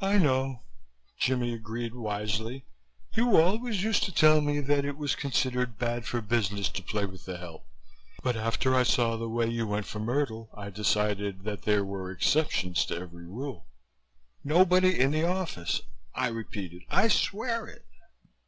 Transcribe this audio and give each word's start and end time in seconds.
"I 0.00 0.16
know," 0.18 0.62
Jimmie 1.18 1.52
agreed 1.52 1.92
wisely. 1.96 2.66
"You 3.16 3.36
always 3.36 3.82
used 3.82 4.04
to 4.04 4.14
tell 4.14 4.40
me 4.40 4.60
that 4.60 4.84
it 4.84 4.96
was 4.96 5.16
considered 5.16 5.76
bad 5.76 6.06
for 6.06 6.20
business 6.22 6.68
to 6.68 6.84
play 6.84 7.04
with 7.04 7.24
the 7.24 7.36
help 7.36 7.66
but 8.22 8.36
after 8.36 8.76
I 8.76 8.84
saw 8.84 9.16
the 9.16 9.28
way 9.28 9.48
you 9.48 9.66
went 9.66 9.86
for 9.86 9.98
Myrtle 9.98 10.50
I 10.56 10.70
decided 10.70 11.42
that 11.42 11.62
there 11.62 11.84
were 11.84 12.12
exceptions 12.12 12.84
to 12.84 12.96
every 12.96 13.26
rule." 13.26 13.66
"Nobody 14.44 14.96
in 15.00 15.10
the 15.10 15.26
office," 15.26 15.80
I 16.14 16.28
repeated. 16.28 16.82
"I 16.88 17.08
swear 17.08 17.66
it." 17.66 17.86